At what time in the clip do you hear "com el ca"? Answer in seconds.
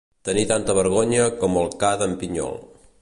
1.43-1.93